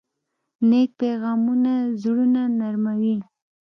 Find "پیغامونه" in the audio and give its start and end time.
0.99-1.73